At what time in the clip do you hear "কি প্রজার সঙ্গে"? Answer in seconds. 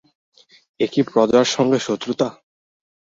0.93-1.79